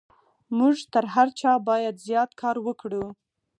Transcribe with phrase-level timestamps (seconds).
[0.57, 3.05] موږ تر هر چا بايد زيات کار وکړو.